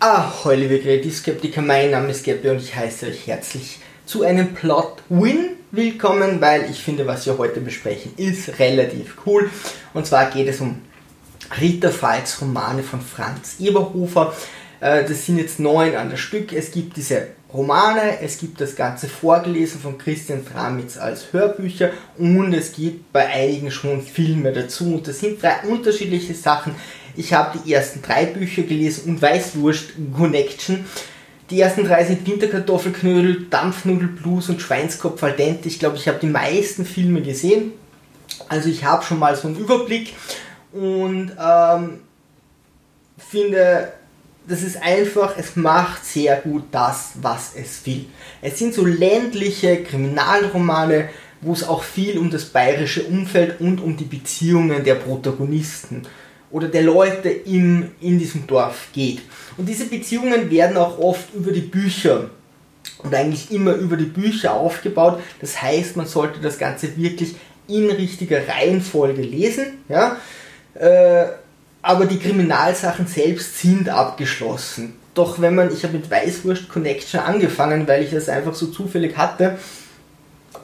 Ahoi 0.00 0.54
liebe 0.54 0.78
Kreativskeptiker, 0.78 1.60
mein 1.60 1.90
Name 1.90 2.10
ist 2.12 2.24
Gabby 2.24 2.50
und 2.50 2.62
ich 2.62 2.76
heiße 2.76 3.06
euch 3.06 3.26
herzlich 3.26 3.80
zu 4.06 4.22
einem 4.22 4.54
Plot-Win 4.54 5.56
willkommen, 5.72 6.40
weil 6.40 6.70
ich 6.70 6.78
finde, 6.78 7.04
was 7.08 7.26
wir 7.26 7.36
heute 7.36 7.60
besprechen, 7.60 8.12
ist 8.16 8.60
relativ 8.60 9.16
cool. 9.26 9.50
Und 9.94 10.06
zwar 10.06 10.30
geht 10.30 10.46
es 10.46 10.60
um 10.60 10.82
Rita 11.60 11.90
Falks 11.90 12.40
Romane 12.40 12.84
von 12.84 13.00
Franz 13.00 13.56
Eberhofer. 13.58 14.32
Äh, 14.78 15.02
das 15.02 15.26
sind 15.26 15.38
jetzt 15.38 15.58
neun 15.58 15.96
an 15.96 16.10
der 16.10 16.16
Stück. 16.16 16.52
Es 16.52 16.70
gibt 16.70 16.96
diese 16.96 17.30
Romane, 17.52 18.20
es 18.20 18.38
gibt 18.38 18.60
das 18.60 18.76
Ganze 18.76 19.08
vorgelesen 19.08 19.80
von 19.80 19.98
Christian 19.98 20.46
Tramitz 20.46 20.96
als 20.96 21.32
Hörbücher 21.32 21.90
und 22.18 22.52
es 22.52 22.72
gibt 22.72 23.12
bei 23.12 23.26
einigen 23.26 23.72
schon 23.72 24.02
Filme 24.02 24.52
dazu. 24.52 24.94
Und 24.94 25.08
das 25.08 25.18
sind 25.18 25.42
drei 25.42 25.66
unterschiedliche 25.68 26.34
Sachen. 26.34 26.76
Ich 27.18 27.32
habe 27.32 27.58
die 27.58 27.72
ersten 27.72 28.00
drei 28.00 28.26
Bücher 28.26 28.62
gelesen 28.62 29.10
und 29.10 29.20
Weißwurst 29.20 29.94
Connection. 30.16 30.84
Die 31.50 31.60
ersten 31.60 31.84
drei 31.84 32.04
sind 32.04 32.24
Winterkartoffelknödel, 32.24 33.46
Dampfnudelblues 33.50 34.50
und 34.50 34.62
Schweinskopf 34.62 35.20
al 35.24 35.32
dente. 35.32 35.66
Ich 35.66 35.80
glaube, 35.80 35.96
ich 35.96 36.06
habe 36.06 36.20
die 36.20 36.28
meisten 36.28 36.84
Filme 36.84 37.20
gesehen. 37.20 37.72
Also 38.48 38.68
ich 38.68 38.84
habe 38.84 39.04
schon 39.04 39.18
mal 39.18 39.34
so 39.34 39.48
einen 39.48 39.56
Überblick 39.56 40.12
und 40.72 41.32
ähm, 41.44 41.98
finde, 43.16 43.92
das 44.46 44.62
ist 44.62 44.80
einfach, 44.80 45.36
es 45.36 45.56
macht 45.56 46.04
sehr 46.04 46.36
gut 46.36 46.66
das, 46.70 47.14
was 47.20 47.50
es 47.56 47.84
will. 47.84 48.06
Es 48.42 48.60
sind 48.60 48.74
so 48.74 48.86
ländliche 48.86 49.82
Kriminalromane, 49.82 51.08
wo 51.40 51.52
es 51.52 51.66
auch 51.66 51.82
viel 51.82 52.16
um 52.16 52.30
das 52.30 52.44
bayerische 52.44 53.02
Umfeld 53.02 53.60
und 53.60 53.80
um 53.80 53.96
die 53.96 54.04
Beziehungen 54.04 54.84
der 54.84 54.94
Protagonisten 54.94 56.02
geht 56.02 56.12
oder 56.50 56.68
der 56.68 56.82
Leute 56.82 57.28
im, 57.28 57.90
in 58.00 58.18
diesem 58.18 58.46
Dorf 58.46 58.88
geht. 58.92 59.20
Und 59.56 59.68
diese 59.68 59.86
Beziehungen 59.86 60.50
werden 60.50 60.76
auch 60.76 60.98
oft 60.98 61.34
über 61.34 61.52
die 61.52 61.60
Bücher 61.60 62.30
und 62.98 63.14
eigentlich 63.14 63.50
immer 63.50 63.72
über 63.74 63.96
die 63.96 64.04
Bücher 64.04 64.54
aufgebaut. 64.54 65.20
Das 65.40 65.60
heißt, 65.60 65.96
man 65.96 66.06
sollte 66.06 66.40
das 66.40 66.58
Ganze 66.58 66.96
wirklich 66.96 67.34
in 67.66 67.90
richtiger 67.90 68.48
Reihenfolge 68.48 69.22
lesen. 69.22 69.78
Ja? 69.88 70.16
Äh, 70.74 71.26
aber 71.82 72.06
die 72.06 72.18
Kriminalsachen 72.18 73.06
selbst 73.06 73.58
sind 73.58 73.88
abgeschlossen. 73.88 74.94
Doch 75.14 75.40
wenn 75.40 75.54
man, 75.54 75.72
ich 75.72 75.82
habe 75.84 75.94
mit 75.94 76.10
Weißwurst 76.10 76.68
Connection 76.68 77.20
angefangen, 77.20 77.86
weil 77.88 78.04
ich 78.04 78.10
das 78.10 78.28
einfach 78.28 78.54
so 78.54 78.66
zufällig 78.68 79.16
hatte, 79.16 79.58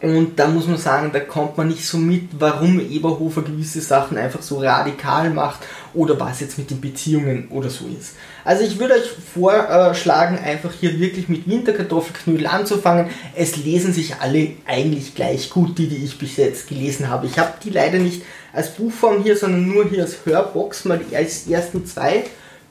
und 0.02 0.38
da 0.38 0.48
muss 0.48 0.66
man 0.66 0.76
sagen, 0.76 1.10
da 1.12 1.20
kommt 1.20 1.56
man 1.56 1.68
nicht 1.68 1.86
so 1.86 1.98
mit, 1.98 2.28
warum 2.38 2.80
Eberhofer 2.80 3.42
gewisse 3.42 3.80
Sachen 3.80 4.16
einfach 4.18 4.42
so 4.42 4.58
radikal 4.58 5.30
macht 5.30 5.60
oder 5.94 6.18
was 6.18 6.40
jetzt 6.40 6.58
mit 6.58 6.70
den 6.70 6.80
Beziehungen 6.80 7.48
oder 7.50 7.70
so 7.70 7.84
ist. 7.86 8.14
Also 8.44 8.64
ich 8.64 8.78
würde 8.78 8.94
euch 8.94 9.10
vorschlagen, 9.32 10.38
einfach 10.38 10.72
hier 10.78 10.98
wirklich 10.98 11.28
mit 11.28 11.48
Winterkartoffelknödel 11.48 12.46
anzufangen. 12.46 13.06
Es 13.34 13.56
lesen 13.56 13.92
sich 13.92 14.16
alle 14.16 14.52
eigentlich 14.66 15.14
gleich 15.14 15.50
gut, 15.50 15.78
die, 15.78 15.88
die 15.88 16.04
ich 16.04 16.18
bis 16.18 16.36
jetzt 16.36 16.68
gelesen 16.68 17.08
habe. 17.08 17.26
Ich 17.26 17.38
habe 17.38 17.52
die 17.62 17.70
leider 17.70 17.98
nicht 17.98 18.22
als 18.52 18.70
Buchform 18.70 19.22
hier, 19.22 19.36
sondern 19.36 19.66
nur 19.66 19.88
hier 19.88 20.02
als 20.02 20.18
Hörbox, 20.24 20.84
mal 20.84 21.00
als 21.14 21.46
ersten 21.46 21.86
zwei 21.86 22.24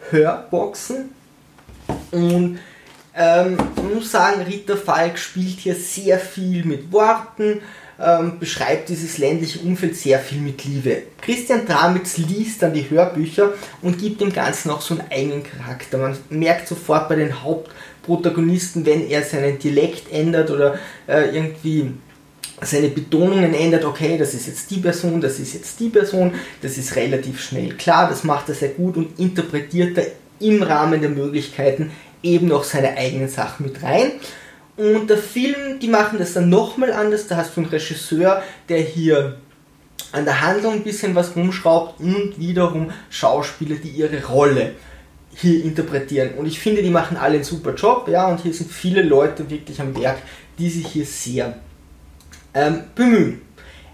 Hörboxen. 0.10 1.10
Und 2.12 2.60
ähm, 3.16 3.58
man 3.58 3.94
muss 3.96 4.12
sagen, 4.12 4.42
Rita 4.42 4.76
Falk 4.76 5.18
spielt 5.20 5.60
hier 5.60 5.76
sehr 5.76 6.18
viel 6.20 6.66
mit 6.66 6.92
Worten, 6.92 7.62
ähm, 8.00 8.40
beschreibt 8.40 8.90
dieses 8.90 9.20
ländliche 9.20 9.60
Umfeld 9.60 9.96
sehr 9.96 10.20
viel 10.20 10.40
mit 10.40 10.66
Liebe. 10.66 11.04
Christian 11.22 11.68
Tramitz 11.68 12.18
liest 12.18 12.64
dann 12.64 12.74
die 12.74 12.90
Hörbücher 12.90 13.54
und 13.82 14.00
gibt 14.00 14.22
dem 14.22 14.34
Ganzen 14.34 14.72
auch 14.72 14.82
so 14.82 14.96
einen 14.96 15.12
eigenen 15.12 15.44
Charakter. 15.44 16.00
Man 16.00 16.18
merkt 16.30 16.68
sofort 16.68 17.08
bei 17.08 17.16
den 17.16 17.44
Hauptprotagonisten, 17.44 18.86
wenn 18.86 19.08
er 19.08 19.24
seinen 19.24 19.60
Dialekt 19.60 20.12
ändert 20.12 20.50
oder 20.50 20.80
äh, 21.08 21.36
irgendwie 21.36 21.92
seine 22.62 22.90
Betonungen 22.90 23.54
ändert, 23.54 23.86
okay, 23.86 24.18
das 24.18 24.34
ist 24.34 24.48
jetzt 24.48 24.72
die 24.72 24.80
Person, 24.80 25.22
das 25.22 25.40
ist 25.40 25.54
jetzt 25.54 25.80
die 25.80 25.90
Person, 25.90 26.34
das 26.62 26.78
ist 26.78 26.96
relativ 26.96 27.42
schnell 27.42 27.74
klar, 27.74 28.10
das 28.10 28.24
macht 28.24 28.50
er 28.50 28.56
sehr 28.56 28.70
gut 28.70 28.96
und 28.98 29.20
interpretiert 29.20 29.98
er 29.98 30.08
im 30.40 30.64
Rahmen 30.64 31.02
der 31.02 31.10
Möglichkeiten 31.10 31.92
eben 32.24 32.48
noch 32.48 32.64
seine 32.64 32.98
eigenen 32.98 33.30
Sachen 33.30 33.68
mit 33.68 33.84
rein. 33.84 34.14
Und 34.76 35.10
der 35.10 35.18
Film, 35.18 35.80
die 35.80 35.88
machen 35.88 36.18
das 36.18 36.34
dann 36.34 36.50
nochmal 36.50 36.92
anders. 36.92 37.28
Da 37.28 37.38
hast 37.38 37.56
du 37.56 37.62
einen 37.62 37.70
Regisseur, 37.70 38.42
der 38.70 38.80
hier 38.80 39.38
an 40.12 40.26
der 40.26 40.42
Handlung 40.42 40.74
ein 40.74 40.84
bisschen 40.84 41.14
was 41.16 41.36
rumschraubt 41.36 42.00
und 42.00 42.40
wiederum 42.40 42.92
Schauspieler, 43.10 43.76
die 43.76 43.90
ihre 43.90 44.26
Rolle 44.26 44.72
hier 45.36 45.64
interpretieren. 45.64 46.36
Und 46.36 46.46
ich 46.46 46.60
finde, 46.60 46.82
die 46.82 46.90
machen 46.90 47.18
alle 47.18 47.36
einen 47.36 47.44
super 47.44 47.74
Job, 47.74 48.08
ja, 48.08 48.28
und 48.28 48.42
hier 48.42 48.54
sind 48.54 48.72
viele 48.72 49.02
Leute 49.02 49.50
wirklich 49.50 49.80
am 49.82 50.00
Werk, 50.00 50.18
die 50.58 50.70
sich 50.70 50.88
hier 50.88 51.06
sehr 51.06 51.58
ähm, 52.54 52.84
bemühen. 52.96 53.42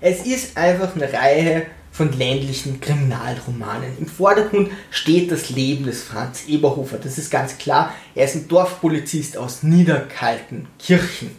Es 0.02 0.26
ist 0.26 0.58
einfach 0.58 0.96
eine 0.96 1.12
Reihe 1.12 1.66
von 2.00 2.18
ländlichen 2.18 2.80
Kriminalromanen. 2.80 3.98
Im 4.00 4.06
Vordergrund 4.08 4.72
steht 4.90 5.34
das 5.34 5.50
Leben 5.50 5.84
des 5.86 6.02
Franz 6.02 6.48
Eberhofer. 6.48 6.98
Das 6.98 7.18
ist 7.18 7.30
ganz 7.30 7.58
klar. 7.58 7.94
Er 8.16 8.24
ist 8.24 8.36
ein 8.36 8.48
Dorfpolizist 8.48 9.36
aus 9.36 9.64
Niederkaltenkirchen. 9.64 11.32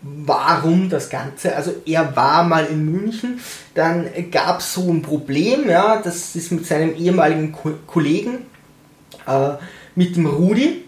Warum 0.00 0.88
das 0.88 1.10
Ganze? 1.10 1.54
Also 1.54 1.74
er 1.84 2.16
war 2.16 2.44
mal 2.44 2.64
in 2.64 2.90
München, 2.90 3.40
dann 3.74 4.06
gab 4.30 4.60
es 4.60 4.72
so 4.72 4.90
ein 4.90 5.02
Problem, 5.02 5.68
ja, 5.68 6.00
das 6.00 6.34
ist 6.34 6.50
mit 6.50 6.64
seinem 6.64 6.96
ehemaligen 6.96 7.52
Ko 7.52 7.72
Kollegen, 7.86 8.46
äh, 9.26 9.50
mit 9.94 10.16
dem 10.16 10.24
Rudi, 10.24 10.83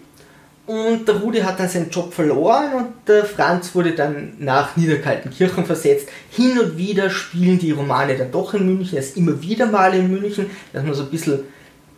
und 0.67 1.07
der 1.07 1.15
Rudi 1.15 1.39
hat 1.39 1.59
dann 1.59 1.69
seinen 1.69 1.89
Job 1.89 2.13
verloren 2.13 2.73
und 2.73 2.87
der 3.07 3.23
Franz 3.23 3.73
wurde 3.73 3.93
dann 3.93 4.33
nach 4.37 4.75
Niederkaltenkirchen 4.75 5.65
versetzt. 5.65 6.09
Hin 6.29 6.59
und 6.59 6.77
wieder 6.77 7.09
spielen 7.09 7.57
die 7.57 7.71
Romane 7.71 8.17
dann 8.17 8.31
doch 8.31 8.53
in 8.53 8.65
München, 8.65 8.97
er 8.97 9.03
ist 9.03 9.15
immer 9.15 9.41
wieder 9.41 9.65
mal 9.65 9.93
in 9.95 10.11
München, 10.11 10.47
dass 10.73 10.83
man 10.83 10.93
so 10.93 11.03
ein 11.03 11.09
bisschen 11.09 11.39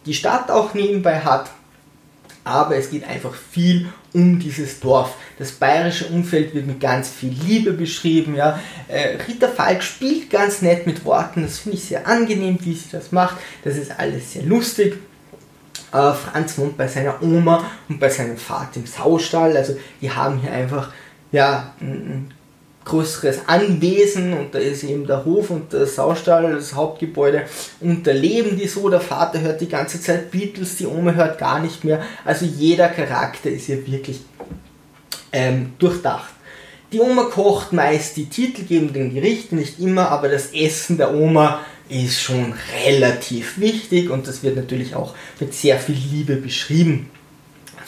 die 0.05 0.13
Stadt 0.13 0.51
auch 0.51 0.75
nebenbei 0.75 1.19
hat. 1.19 1.49
Aber 2.43 2.77
es 2.77 2.91
geht 2.91 3.07
einfach 3.07 3.33
viel 3.33 3.89
um 4.13 4.39
dieses 4.39 4.79
Dorf. 4.79 5.15
Das 5.39 5.51
bayerische 5.51 6.05
Umfeld 6.05 6.53
wird 6.53 6.67
mit 6.67 6.79
ganz 6.79 7.09
viel 7.09 7.33
Liebe 7.45 7.73
beschrieben. 7.73 8.35
Ja. 8.35 8.59
Äh, 8.87 9.17
Rita 9.27 9.47
Falk 9.47 9.83
spielt 9.83 10.29
ganz 10.29 10.61
nett 10.61 10.85
mit 10.87 11.05
Worten, 11.05 11.41
das 11.41 11.59
finde 11.59 11.77
ich 11.77 11.85
sehr 11.85 12.07
angenehm, 12.07 12.57
wie 12.61 12.73
sie 12.73 12.89
das 12.91 13.11
macht. 13.11 13.37
Das 13.63 13.77
ist 13.77 13.99
alles 13.99 14.33
sehr 14.33 14.43
lustig. 14.43 14.97
Äh, 15.91 16.13
Franz 16.13 16.57
wohnt 16.57 16.77
bei 16.77 16.87
seiner 16.87 17.21
Oma 17.21 17.63
und 17.87 17.99
bei 17.99 18.09
seinem 18.09 18.37
Vater 18.37 18.77
im 18.77 18.85
Saustall. 18.85 19.55
Also 19.57 19.77
die 20.01 20.11
haben 20.11 20.39
hier 20.39 20.51
einfach 20.51 20.91
ja, 21.31 21.73
ein 21.81 22.31
größeres 22.85 23.41
Anwesen 23.47 24.33
und 24.33 24.53
da 24.53 24.59
ist 24.59 24.83
eben 24.83 25.05
der 25.05 25.23
Hof 25.25 25.49
und 25.51 25.71
der 25.73 25.85
Saustall, 25.85 26.55
das 26.55 26.73
Hauptgebäude 26.73 27.43
und 27.79 28.05
da 28.05 28.11
leben 28.11 28.57
die 28.57 28.67
so, 28.67 28.89
der 28.89 29.01
Vater 29.01 29.41
hört 29.41 29.61
die 29.61 29.69
ganze 29.69 30.01
Zeit 30.01 30.31
Beatles, 30.31 30.77
die 30.77 30.87
Oma 30.87 31.11
hört 31.11 31.37
gar 31.37 31.59
nicht 31.59 31.83
mehr, 31.83 32.01
also 32.25 32.45
jeder 32.45 32.89
Charakter 32.89 33.49
ist 33.49 33.65
hier 33.65 33.85
wirklich 33.85 34.21
ähm, 35.31 35.73
durchdacht. 35.77 36.33
Die 36.91 36.99
Oma 36.99 37.25
kocht 37.25 37.71
meist 37.71 38.17
die 38.17 38.25
titelgebenden 38.25 39.13
Gerichte, 39.13 39.55
nicht 39.55 39.79
immer, 39.79 40.09
aber 40.09 40.27
das 40.27 40.47
Essen 40.53 40.97
der 40.97 41.13
Oma 41.13 41.59
ist 41.89 42.21
schon 42.21 42.53
relativ 42.85 43.59
wichtig 43.59 44.09
und 44.09 44.27
das 44.27 44.43
wird 44.43 44.55
natürlich 44.55 44.95
auch 44.95 45.15
mit 45.39 45.53
sehr 45.53 45.79
viel 45.79 45.95
Liebe 45.95 46.35
beschrieben. 46.35 47.09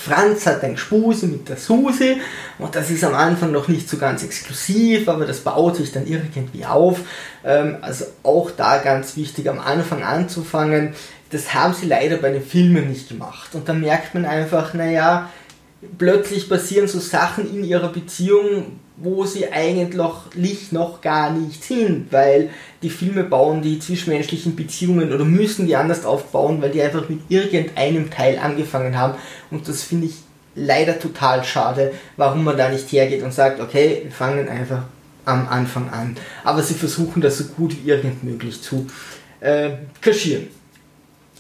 Franz 0.02 0.48
hat 0.48 0.64
ein 0.64 0.78
Spuse 0.78 1.28
mit 1.28 1.48
der 1.48 1.58
Susi 1.58 2.20
und 2.58 2.76
das 2.76 2.90
ist 2.90 3.04
am 3.04 3.14
Anfang 3.14 3.52
noch 3.52 3.68
nicht 3.68 3.88
so 3.88 3.98
ganz 3.98 4.24
exklusiv, 4.24 5.08
aber 5.08 5.26
das 5.26 5.42
baut 5.42 5.76
sich 5.76 5.92
dann 5.92 6.08
irgendwie 6.08 6.66
auf. 6.66 7.02
Ähm, 7.46 7.78
also 7.82 8.06
auch 8.24 8.50
da 8.50 8.80
ganz 8.80 9.16
wichtig 9.16 9.48
am 9.48 9.60
Anfang 9.60 10.02
anzufangen. 10.02 10.94
Das 11.30 11.54
haben 11.54 11.76
sie 11.76 11.86
leider 11.86 12.18
bei 12.18 12.32
den 12.32 12.44
Filmen 12.44 12.90
nicht 12.90 13.10
gemacht. 13.10 13.54
Und 13.54 13.70
da 13.70 13.74
merkt 13.74 14.16
man 14.16 14.26
einfach, 14.26 14.74
naja, 14.74 15.30
plötzlich 15.98 16.48
passieren 16.48 16.88
so 16.88 17.00
Sachen 17.00 17.50
in 17.54 17.64
ihrer 17.64 17.90
Beziehung, 17.90 18.80
wo 18.98 19.26
sie 19.26 19.52
eigentlich 19.52 20.72
noch 20.72 21.02
gar 21.02 21.32
nicht 21.32 21.64
sind, 21.64 22.12
weil 22.12 22.50
die 22.84 22.90
Filme 22.90 23.24
bauen 23.24 23.62
die 23.62 23.80
zwischenmenschlichen 23.80 24.56
Beziehungen 24.56 25.12
oder 25.12 25.26
müssen 25.26 25.66
die 25.66 25.76
anders 25.76 26.06
aufbauen, 26.06 26.62
weil 26.62 26.72
die 26.72 26.82
einfach 26.82 27.10
mit 27.10 27.20
irgendeinem 27.30 28.12
Teil 28.12 28.38
angefangen 28.38 28.98
haben 28.98 29.16
und 29.50 29.68
das 29.68 29.84
finde 29.84 30.08
ich 30.08 30.16
leider 30.56 31.00
total 31.00 31.44
schade, 31.44 31.94
warum 32.18 32.44
man 32.44 32.58
da 32.58 32.70
nicht 32.70 32.92
hergeht 32.92 33.24
und 33.24 33.34
sagt, 33.34 33.60
okay, 33.60 34.02
wir 34.04 34.12
fangen 34.12 34.50
einfach 34.50 34.84
am 35.26 35.48
Anfang 35.48 35.90
an. 35.90 36.18
Aber 36.44 36.62
sie 36.62 36.74
versuchen 36.74 37.22
das 37.22 37.38
so 37.38 37.46
gut 37.46 37.76
wie 37.84 37.90
irgend 37.90 38.24
möglich 38.24 38.62
zu 38.62 38.88
äh, 39.40 39.72
kaschieren. 40.02 40.48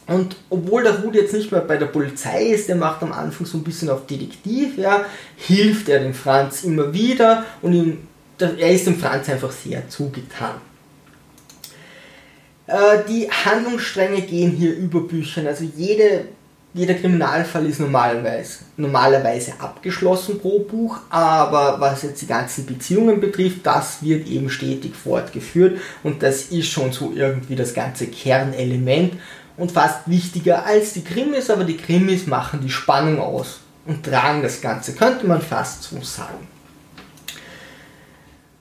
Und 0.08 0.36
obwohl 0.50 0.84
der 0.84 1.00
Rudi 1.00 1.20
jetzt 1.20 1.34
nicht 1.34 1.52
mehr 1.52 1.62
bei 1.62 1.78
der 1.78 1.86
Polizei 1.86 2.48
ist, 2.48 2.68
der 2.68 2.76
macht 2.76 3.02
am 3.04 3.14
Anfang 3.14 3.46
so 3.46 3.58
ein 3.58 3.64
bisschen 3.64 3.90
auf 3.90 4.08
Detektiv, 4.08 4.78
ja, 4.78 5.06
hilft 5.38 5.90
er 5.90 6.00
dem 6.00 6.14
Franz 6.14 6.64
immer 6.64 6.94
wieder 6.94 7.46
und 7.62 7.74
ihm, 7.74 7.98
er 8.40 8.72
ist 8.72 8.88
dem 8.88 8.98
Franz 8.98 9.30
einfach 9.30 9.52
sehr 9.52 9.88
zugetan. 9.88 10.56
Äh, 12.68 13.00
die 13.08 13.30
Handlungsstränge 13.30 14.22
gehen 14.22 14.52
hier 14.52 14.76
über 14.76 15.02
Büchern, 15.02 15.48
also 15.48 15.64
jede 15.76 16.26
jeder 16.74 16.94
Kriminalfall 16.94 17.66
ist 17.66 17.82
normalerweise, 17.82 18.60
normalerweise 18.78 19.54
abgeschlossen 19.60 20.40
pro 20.40 20.60
Buch, 20.60 21.00
aber 21.10 21.76
was 21.80 22.04
jetzt 22.04 22.22
die 22.22 22.28
ganzen 22.28 22.66
Beziehungen 22.66 23.20
betrifft, 23.20 23.66
das 23.66 24.02
wird 24.02 24.26
eben 24.28 24.50
stetig 24.50 24.96
fortgeführt 24.96 25.80
und 26.04 26.24
das 26.24 26.44
ist 26.44 26.70
schon 26.70 26.94
so 26.94 27.12
irgendwie 27.14 27.58
das 27.58 27.74
ganze 27.74 28.08
Kernelement 28.08 29.16
und 29.58 29.72
fast 29.72 30.10
wichtiger 30.10 30.66
als 30.66 30.94
die 30.94 31.04
Krimis, 31.04 31.50
aber 31.50 31.64
die 31.64 31.78
Krimis 31.78 32.28
machen 32.28 32.62
die 32.62 32.70
Spannung 32.70 33.20
aus 33.20 33.60
und 33.86 34.06
tragen 34.06 34.42
das 34.42 34.62
Ganze, 34.62 34.94
könnte 34.94 35.26
man 35.26 35.42
fast 35.42 35.84
so 35.84 36.02
sagen. 36.02 36.48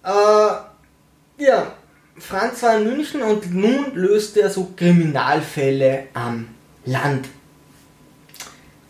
Äh, 0.03 1.45
ja, 1.45 1.73
Franz 2.19 2.63
war 2.63 2.79
in 2.79 2.85
München 2.85 3.23
und 3.23 3.55
nun 3.55 3.95
löste 3.95 4.43
er 4.43 4.51
so 4.51 4.73
Kriminalfälle 4.77 6.05
am 6.15 6.49
Land 6.85 7.29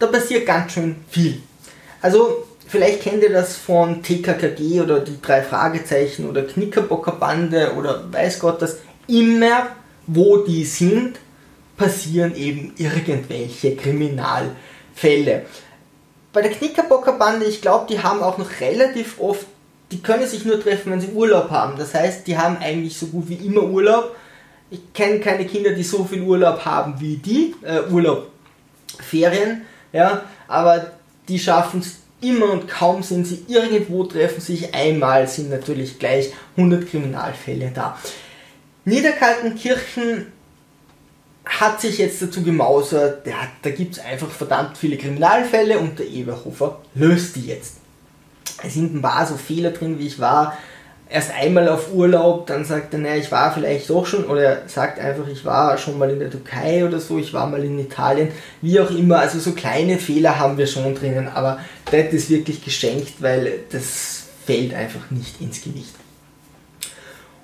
da 0.01 0.07
passiert 0.07 0.47
ganz 0.47 0.73
schön 0.73 0.97
viel. 1.09 1.41
Also 2.03 2.47
vielleicht 2.67 3.03
kennt 3.03 3.23
ihr 3.23 3.33
das 3.33 3.57
von 3.57 4.03
TKKG 4.03 4.81
oder 4.81 5.01
die 5.01 5.21
drei 5.21 5.43
Fragezeichen 5.43 6.29
oder 6.29 6.43
Knickerbocker 6.43 7.13
Bande 7.13 7.75
oder 7.77 8.11
weiß 8.11 8.41
Gott 8.41 8.61
das. 8.61 8.79
Immer 9.07 9.69
wo 10.07 10.39
die 10.39 10.65
sind, 10.65 11.19
passieren 11.81 12.37
eben 12.37 12.75
irgendwelche 12.77 13.75
Kriminalfälle. 13.75 15.47
Bei 16.31 16.43
der 16.43 16.51
Knickerbocker 16.51 17.15
Bande, 17.15 17.47
ich 17.47 17.63
glaube, 17.63 17.87
die 17.89 18.03
haben 18.03 18.23
auch 18.23 18.37
noch 18.37 18.61
relativ 18.61 19.19
oft, 19.19 19.47
die 19.91 20.03
können 20.03 20.27
sich 20.27 20.45
nur 20.45 20.63
treffen, 20.63 20.93
wenn 20.93 21.01
sie 21.01 21.13
Urlaub 21.13 21.51
haben. 21.51 21.79
Das 21.79 21.95
heißt, 21.95 22.27
die 22.27 22.37
haben 22.37 22.59
eigentlich 22.59 22.99
so 22.99 23.07
gut 23.07 23.31
wie 23.31 23.47
immer 23.47 23.63
Urlaub. 23.63 24.15
Ich 24.71 24.93
kenne 24.93 25.21
keine 25.21 25.47
Kinder, 25.47 25.73
die 25.73 25.83
so 25.83 26.05
viel 26.05 26.21
Urlaub 26.21 26.67
haben 26.67 27.01
wie 27.01 27.17
die. 27.17 27.55
Äh, 27.63 27.91
Urlaub, 27.91 28.29
Ferien 29.01 29.63
ja, 29.93 30.25
aber 30.47 30.93
die 31.29 31.39
schaffen 31.39 31.81
es 31.81 31.97
immer 32.21 32.53
und 32.53 32.69
kaum 32.69 33.03
sind 33.03 33.27
sie 33.27 33.45
irgendwo, 33.49 34.05
treffen 34.05 34.41
sich 34.41 34.75
einmal, 34.75 35.27
sind 35.27 35.51
natürlich 35.51 35.99
gleich 35.99 36.33
100 36.57 36.87
Kriminalfälle 36.87 37.73
da. 37.75 37.99
Niederkaltenkirchen 38.85 40.27
hat 41.61 41.81
sich 41.81 41.99
jetzt 41.99 42.23
dazu 42.23 42.43
gemausert, 42.43 43.27
ja, 43.27 43.37
da 43.63 43.71
gibt 43.71 43.95
es 43.97 44.05
einfach 44.05 44.31
verdammt 44.31 44.79
viele 44.79 44.97
Kriminalfälle 44.97 45.79
und 45.79 45.99
der 45.99 46.07
Eberhofer 46.07 46.81
löst 46.95 47.37
die 47.37 47.47
jetzt. 47.47 47.75
Es 48.63 48.75
sind 48.75 48.95
ein 48.95 49.03
paar 49.03 49.27
so 49.27 49.37
Fehler 49.37 49.71
drin, 49.71 49.99
wie 49.99 50.07
ich 50.07 50.19
war 50.19 50.57
erst 51.11 51.33
einmal 51.35 51.69
auf 51.69 51.93
Urlaub, 51.93 52.47
dann 52.47 52.65
sagt 52.65 52.95
er, 52.95 53.01
naja, 53.01 53.17
ich 53.17 53.31
war 53.33 53.53
vielleicht 53.53 53.91
doch 53.91 54.07
schon, 54.07 54.25
oder 54.25 54.43
er 54.43 54.69
sagt 54.69 54.99
einfach, 54.99 55.27
ich 55.29 55.45
war 55.45 55.77
schon 55.77 55.99
mal 55.99 56.11
in 56.11 56.21
der 56.21 56.31
Türkei 56.31 56.85
oder 56.87 57.01
so, 57.01 57.19
ich 57.19 57.35
war 57.35 57.47
mal 57.47 57.63
in 57.65 57.79
Italien, 57.79 58.29
wie 58.63 58.81
auch 58.81 58.91
immer. 58.91 59.19
Also 59.19 59.39
so 59.39 59.53
kleine 59.53 59.99
Fehler 59.99 60.39
haben 60.39 60.57
wir 60.57 60.67
schon 60.67 60.95
drinnen, 60.95 61.29
aber 61.29 61.59
das 61.91 62.13
ist 62.13 62.31
wirklich 62.31 62.65
geschenkt, 62.65 63.15
weil 63.21 63.65
das 63.71 64.29
fällt 64.47 64.73
einfach 64.73 65.11
nicht 65.11 65.41
ins 65.41 65.61
Gewicht. 65.61 65.95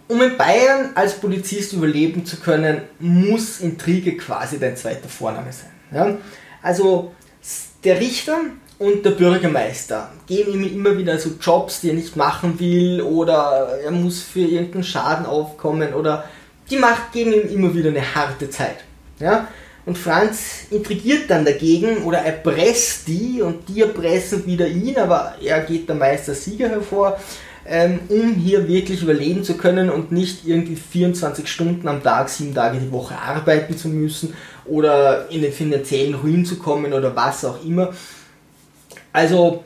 Um 0.08 0.22
in 0.22 0.36
Bayern 0.36 0.90
als 0.94 1.14
Polizist 1.14 1.72
überleben 1.72 2.24
zu 2.24 2.36
können, 2.36 2.82
muss 3.00 3.60
Intrige 3.60 4.16
quasi 4.16 4.58
dein 4.58 4.76
zweiter 4.76 5.08
Vorname 5.08 5.52
sein. 5.52 5.70
Ja? 5.92 6.16
Also 6.62 7.12
der 7.82 8.00
Richter 8.00 8.38
und 8.78 9.04
der 9.04 9.12
Bürgermeister 9.12 10.10
geben 10.26 10.52
ihm 10.52 10.74
immer 10.74 10.96
wieder 10.96 11.18
so 11.18 11.30
Jobs, 11.40 11.80
die 11.80 11.88
er 11.88 11.94
nicht 11.94 12.14
machen 12.14 12.58
will 12.60 13.00
oder 13.00 13.78
er 13.82 13.90
muss 13.90 14.22
für 14.22 14.40
irgendeinen 14.40 14.84
Schaden 14.84 15.26
aufkommen 15.26 15.94
oder 15.94 16.24
die 16.70 16.76
Macht 16.76 17.12
geben 17.12 17.32
ihm 17.32 17.48
immer 17.48 17.74
wieder 17.74 17.90
eine 17.90 18.14
harte 18.14 18.50
Zeit. 18.50 18.84
Ja? 19.18 19.48
Und 19.86 19.96
Franz 19.96 20.66
intrigiert 20.70 21.30
dann 21.30 21.44
dagegen 21.44 22.04
oder 22.04 22.18
erpresst 22.18 23.06
die 23.06 23.40
und 23.40 23.68
die 23.68 23.82
erpressen 23.82 24.44
wieder 24.44 24.66
ihn, 24.66 24.98
aber 24.98 25.36
er 25.42 25.60
geht 25.60 25.88
der 25.88 25.94
Meister 25.94 26.34
Sieger 26.34 26.68
hervor, 26.68 27.18
ähm, 27.68 28.00
um 28.08 28.34
hier 28.34 28.68
wirklich 28.68 29.02
überleben 29.02 29.44
zu 29.44 29.56
können 29.56 29.90
und 29.90 30.12
nicht 30.12 30.46
irgendwie 30.46 30.76
24 30.76 31.48
Stunden 31.48 31.88
am 31.88 32.02
Tag, 32.02 32.28
sieben 32.28 32.54
Tage 32.54 32.78
die 32.78 32.92
Woche 32.92 33.16
arbeiten 33.18 33.76
zu 33.76 33.88
müssen 33.88 34.34
oder 34.64 35.30
in 35.30 35.42
den 35.42 35.52
finanziellen 35.52 36.14
Ruin 36.14 36.44
zu 36.44 36.56
kommen 36.56 36.92
oder 36.92 37.14
was 37.14 37.44
auch 37.44 37.64
immer. 37.64 37.92
Also, 39.12 39.64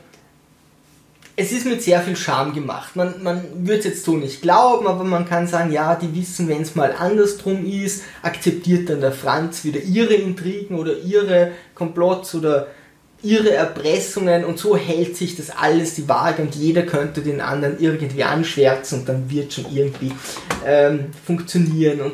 es 1.36 1.52
ist 1.52 1.66
mit 1.66 1.82
sehr 1.82 2.00
viel 2.02 2.16
Charme 2.16 2.52
gemacht. 2.52 2.96
Man, 2.96 3.22
man 3.22 3.42
würde 3.66 3.78
es 3.78 3.84
jetzt 3.84 4.04
so 4.04 4.16
nicht 4.16 4.42
glauben, 4.42 4.86
aber 4.86 5.04
man 5.04 5.26
kann 5.26 5.46
sagen, 5.46 5.72
ja, 5.72 5.94
die 5.94 6.14
wissen, 6.14 6.48
wenn 6.48 6.62
es 6.62 6.74
mal 6.74 6.94
andersrum 6.98 7.64
ist, 7.64 8.02
akzeptiert 8.22 8.90
dann 8.90 9.00
der 9.00 9.12
Franz 9.12 9.64
wieder 9.64 9.80
ihre 9.80 10.14
Intrigen 10.14 10.78
oder 10.78 10.98
ihre 10.98 11.52
Komplotts 11.74 12.34
oder 12.34 12.66
ihre 13.22 13.52
Erpressungen 13.52 14.44
und 14.44 14.58
so 14.58 14.76
hält 14.76 15.16
sich 15.16 15.36
das 15.36 15.50
alles 15.50 15.94
die 15.94 16.08
Waage 16.08 16.42
und 16.42 16.54
jeder 16.54 16.82
könnte 16.82 17.20
den 17.20 17.40
anderen 17.40 17.78
irgendwie 17.78 18.24
anschwärzen 18.24 19.00
und 19.00 19.08
dann 19.08 19.30
wird 19.30 19.52
schon 19.52 19.66
irgendwie 19.72 20.12
ähm, 20.66 21.06
funktionieren 21.24 22.00
und 22.00 22.12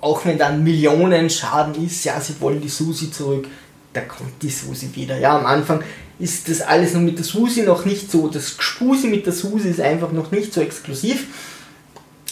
auch 0.00 0.24
wenn 0.26 0.36
dann 0.36 0.62
Millionen 0.62 1.30
Schaden 1.30 1.82
ist, 1.84 2.04
ja, 2.04 2.20
sie 2.20 2.34
wollen 2.40 2.60
die 2.60 2.68
Susi 2.68 3.10
zurück, 3.10 3.46
da 3.94 4.02
kommt 4.02 4.42
die 4.42 4.50
Susi 4.50 4.90
wieder. 4.94 5.18
Ja, 5.18 5.38
am 5.38 5.46
Anfang 5.46 5.82
ist 6.18 6.48
das 6.50 6.60
alles 6.60 6.92
noch 6.92 7.00
mit 7.00 7.16
der 7.16 7.24
Susi 7.24 7.62
noch 7.62 7.86
nicht 7.86 8.10
so, 8.10 8.28
das 8.28 8.58
Gespusi 8.58 9.06
mit 9.06 9.24
der 9.24 9.32
Susi 9.32 9.70
ist 9.70 9.80
einfach 9.80 10.12
noch 10.12 10.30
nicht 10.30 10.52
so 10.52 10.60
exklusiv. 10.60 11.26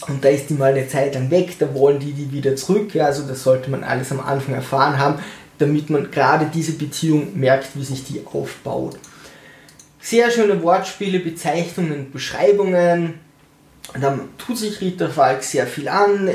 Und 0.08 0.24
da 0.24 0.30
ist 0.30 0.50
die 0.50 0.54
mal 0.54 0.72
eine 0.72 0.88
Zeit 0.88 1.14
lang 1.14 1.30
weg, 1.30 1.56
da 1.60 1.72
wollen 1.74 2.00
die 2.00 2.12
die 2.12 2.32
wieder 2.32 2.56
zurück. 2.56 2.92
Ja, 2.92 3.06
also 3.06 3.22
das 3.22 3.44
sollte 3.44 3.70
man 3.70 3.84
alles 3.84 4.10
am 4.10 4.18
Anfang 4.20 4.54
erfahren 4.54 4.98
haben, 4.98 5.20
damit 5.62 5.90
man 5.90 6.10
gerade 6.10 6.50
diese 6.52 6.72
Beziehung 6.72 7.38
merkt, 7.38 7.76
wie 7.76 7.84
sich 7.84 8.04
die 8.04 8.20
aufbaut. 8.24 8.98
Sehr 10.00 10.30
schöne 10.30 10.60
Wortspiele, 10.62 11.20
Bezeichnungen, 11.20 12.10
Beschreibungen. 12.10 13.14
Dann 14.00 14.28
tut 14.38 14.58
sich 14.58 14.80
Rita 14.80 15.08
Falk 15.08 15.44
sehr 15.44 15.68
viel 15.68 15.88
an. 15.88 16.28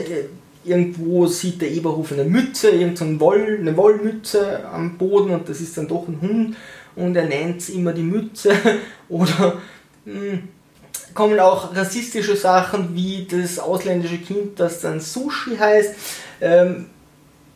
Irgendwo 0.64 1.28
sieht 1.28 1.62
der 1.62 1.72
Eberhof 1.72 2.14
eine 2.14 2.24
Mütze, 2.24 2.70
irgendeine 2.70 3.20
Woll, 3.20 3.58
eine 3.60 3.76
Wollmütze 3.76 4.66
am 4.66 4.98
Boden 4.98 5.32
und 5.32 5.50
das 5.50 5.60
ist 5.60 5.78
dann 5.78 5.88
doch 5.88 6.08
ein 6.08 6.22
Hund 6.22 6.58
und 6.96 7.16
er 7.16 7.26
nennt 7.26 7.68
immer 7.70 7.94
die 7.94 8.04
Mütze 8.04 8.54
oder 9.10 9.62
mh, 10.06 10.14
hm, 10.14 10.44
kommen 11.14 11.40
auch 11.40 11.76
rassistische 11.76 12.36
Sachen 12.36 12.96
wie 12.96 13.28
das 13.30 13.60
ausländische 13.60 14.20
Kind, 14.20 14.60
das 14.60 14.82
dann 14.82 15.00
Sushi 15.00 15.58
heißt. 15.58 15.96
Ähm, 16.42 16.88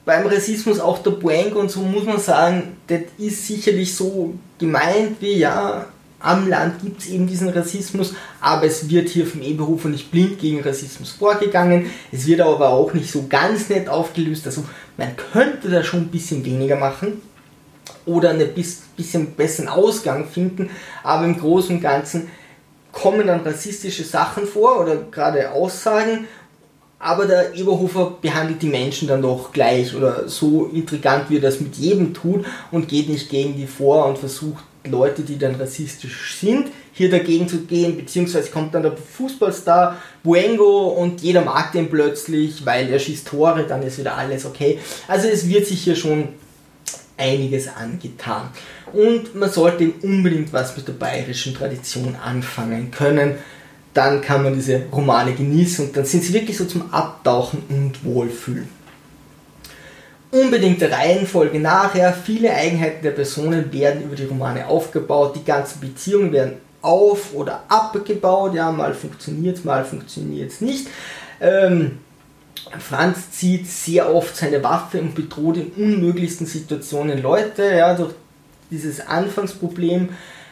beim 0.05 0.25
Rassismus 0.25 0.79
auch 0.79 0.99
der 0.99 1.11
Boeng 1.11 1.53
und 1.53 1.69
so 1.69 1.81
muss 1.81 2.05
man 2.05 2.19
sagen, 2.19 2.77
das 2.87 3.01
ist 3.17 3.47
sicherlich 3.47 3.95
so 3.95 4.33
gemeint 4.57 5.17
wie 5.19 5.37
ja, 5.37 5.85
am 6.19 6.47
Land 6.47 6.81
gibt 6.81 7.01
es 7.01 7.09
eben 7.09 7.27
diesen 7.27 7.49
Rassismus, 7.49 8.13
aber 8.39 8.65
es 8.65 8.89
wird 8.89 9.09
hier 9.09 9.25
vom 9.25 9.41
Eberhofer 9.41 9.89
nicht 9.89 10.11
blind 10.11 10.39
gegen 10.39 10.61
Rassismus 10.61 11.11
vorgegangen. 11.11 11.89
Es 12.11 12.27
wird 12.27 12.41
aber 12.41 12.69
auch 12.69 12.93
nicht 12.93 13.11
so 13.11 13.25
ganz 13.27 13.69
nett 13.69 13.89
aufgelöst. 13.89 14.45
Also 14.45 14.63
man 14.97 15.15
könnte 15.15 15.69
da 15.69 15.83
schon 15.83 16.01
ein 16.01 16.07
bisschen 16.09 16.45
weniger 16.45 16.75
machen 16.75 17.21
oder 18.05 18.29
einen 18.29 18.49
bisschen 18.53 19.33
besseren 19.35 19.67
Ausgang 19.67 20.27
finden, 20.27 20.69
aber 21.03 21.25
im 21.25 21.39
Großen 21.39 21.77
und 21.77 21.81
Ganzen 21.81 22.29
kommen 22.91 23.27
dann 23.27 23.41
rassistische 23.41 24.03
Sachen 24.03 24.45
vor 24.45 24.81
oder 24.81 24.97
gerade 25.09 25.51
Aussagen, 25.51 26.27
aber 27.01 27.25
der 27.25 27.55
Eberhofer 27.55 28.17
behandelt 28.21 28.61
die 28.61 28.67
Menschen 28.67 29.07
dann 29.07 29.21
doch 29.21 29.51
gleich 29.51 29.95
oder 29.95 30.27
so 30.29 30.69
intrigant, 30.71 31.29
wie 31.29 31.37
er 31.37 31.41
das 31.41 31.59
mit 31.59 31.75
jedem 31.75 32.13
tut 32.13 32.45
und 32.71 32.87
geht 32.87 33.09
nicht 33.09 33.29
gegen 33.29 33.55
die 33.55 33.67
vor 33.67 34.05
und 34.05 34.17
versucht 34.17 34.63
Leute, 34.83 35.21
die 35.21 35.37
dann 35.37 35.55
rassistisch 35.55 36.37
sind, 36.39 36.69
hier 36.93 37.09
dagegen 37.09 37.47
zu 37.47 37.61
gehen, 37.61 37.97
beziehungsweise 37.97 38.49
kommt 38.49 38.73
dann 38.73 38.83
der 38.83 38.97
Fußballstar 38.97 39.97
Buengo 40.23 40.87
und 40.89 41.21
jeder 41.21 41.41
mag 41.41 41.71
den 41.71 41.89
plötzlich, 41.89 42.65
weil 42.65 42.89
er 42.89 42.99
schießt 42.99 43.27
Tore, 43.27 43.65
dann 43.67 43.83
ist 43.83 43.99
wieder 43.99 44.17
alles 44.17 44.45
okay. 44.45 44.79
Also 45.07 45.27
es 45.27 45.47
wird 45.47 45.67
sich 45.67 45.83
hier 45.83 45.95
schon 45.95 46.29
einiges 47.17 47.67
angetan. 47.67 48.49
Und 48.93 49.35
man 49.35 49.49
sollte 49.51 49.91
unbedingt 50.01 50.51
was 50.51 50.75
mit 50.75 50.87
der 50.87 50.93
bayerischen 50.93 51.53
Tradition 51.53 52.15
anfangen 52.15 52.91
können. 52.91 53.35
Dann 53.93 54.21
kann 54.21 54.43
man 54.43 54.53
diese 54.53 54.83
Romane 54.91 55.33
genießen 55.33 55.87
und 55.87 55.97
dann 55.97 56.05
sind 56.05 56.23
sie 56.23 56.33
wirklich 56.33 56.57
so 56.57 56.65
zum 56.65 56.93
Abtauchen 56.93 57.63
und 57.69 58.03
Wohlfühlen. 58.05 58.69
Unbedingt 60.31 60.79
der 60.79 60.93
Reihenfolge 60.93 61.59
nachher. 61.59 62.13
Viele 62.13 62.53
Eigenheiten 62.53 63.03
der 63.03 63.11
Personen 63.11 63.71
werden 63.73 64.03
über 64.03 64.15
die 64.15 64.23
Romane 64.23 64.65
aufgebaut. 64.65 65.35
Die 65.35 65.43
ganzen 65.43 65.81
Beziehungen 65.81 66.31
werden 66.31 66.53
auf- 66.81 67.33
oder 67.33 67.63
abgebaut. 67.67 68.53
Ja, 68.53 68.71
mal 68.71 68.93
funktioniert 68.93 69.65
mal 69.65 69.83
funktioniert 69.83 70.51
es 70.51 70.61
nicht. 70.61 70.87
Ähm, 71.41 71.99
Franz 72.79 73.31
zieht 73.31 73.67
sehr 73.67 74.13
oft 74.13 74.35
seine 74.35 74.63
Waffe 74.63 75.01
und 75.01 75.15
bedroht 75.15 75.57
in 75.57 75.71
unmöglichsten 75.71 76.47
Situationen 76.47 77.21
Leute. 77.21 77.63
Ja, 77.63 77.93
durch 77.93 78.13
dieses 78.69 79.05
Anfangsproblem 79.05 80.09